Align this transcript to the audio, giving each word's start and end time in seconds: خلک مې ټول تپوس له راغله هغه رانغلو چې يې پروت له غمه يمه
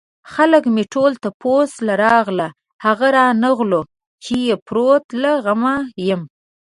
خلک 0.33 0.63
مې 0.73 0.83
ټول 0.93 1.11
تپوس 1.23 1.71
له 1.87 1.93
راغله 2.05 2.47
هغه 2.85 3.07
رانغلو 3.17 3.81
چې 4.23 4.33
يې 4.47 4.55
پروت 4.67 5.05
له 5.21 5.31
غمه 5.43 5.75
يمه 6.07 6.27